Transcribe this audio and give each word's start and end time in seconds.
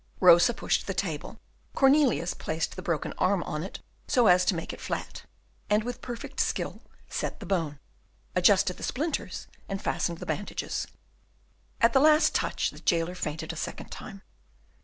Rosa 0.19 0.51
pushed 0.55 0.87
the 0.87 0.95
table, 0.95 1.39
Cornelius 1.75 2.33
placed 2.33 2.75
the 2.75 2.81
broken 2.81 3.13
arm 3.19 3.43
on 3.43 3.61
it 3.61 3.81
so 4.07 4.25
as 4.25 4.43
to 4.45 4.55
make 4.55 4.73
it 4.73 4.81
flat, 4.81 5.25
and 5.69 5.83
with 5.83 6.01
perfect 6.01 6.39
skill 6.39 6.81
set 7.07 7.39
the 7.39 7.45
bone, 7.45 7.79
adjusted 8.35 8.77
the 8.77 8.81
splinters, 8.81 9.45
and 9.69 9.79
fastened 9.79 10.17
the 10.17 10.25
bandages. 10.25 10.87
At 11.81 11.93
the 11.93 11.99
last 11.99 12.33
touch, 12.33 12.71
the 12.71 12.79
jailer 12.79 13.13
fainted 13.13 13.53
a 13.53 13.55
second 13.55 13.91
time. 13.91 14.23